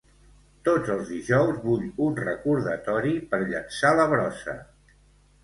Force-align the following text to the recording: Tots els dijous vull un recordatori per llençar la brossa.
Tots 0.67 0.87
els 0.93 1.11
dijous 1.15 1.59
vull 1.65 1.83
un 2.07 2.15
recordatori 2.21 3.13
per 3.35 3.41
llençar 3.53 3.93
la 4.01 4.09
brossa. 4.17 4.59